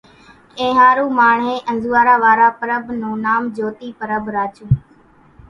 اينۿارُو 0.59 1.05
ماڻۿين 1.19 1.59
انزوئارا 1.69 2.15
وارا 2.23 2.47
پرٻ 2.59 2.83
نون 3.01 3.17
نام 3.25 3.43
جھوتي 3.55 3.89
پرٻ 3.99 4.23
راڇون 4.35 4.69